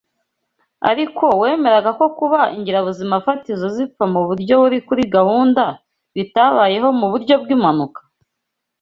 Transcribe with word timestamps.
Ariko 0.89 1.25
wemeraga 1.41 1.89
ko 1.99 2.05
kuba 2.17 2.39
ingirabuzimafatizo 2.55 3.65
zipfa 3.75 4.03
mu 4.13 4.21
buryo 4.27 4.53
buri 4.61 4.77
kuri 4.87 5.03
gahunda 5.15 5.63
bitabayeho 6.15 6.87
mu 6.99 7.05
buryo 7.11 7.35
bw’impanuka? 7.41 8.01